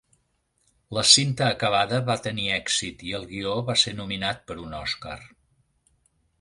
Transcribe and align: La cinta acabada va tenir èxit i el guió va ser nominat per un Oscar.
La 0.97 1.03
cinta 1.09 1.49
acabada 1.55 1.99
va 2.07 2.15
tenir 2.29 2.47
èxit 2.57 3.05
i 3.11 3.15
el 3.21 3.29
guió 3.35 3.55
va 3.71 3.79
ser 3.85 3.95
nominat 4.01 4.45
per 4.51 4.61
un 4.67 4.77
Oscar. 4.83 5.23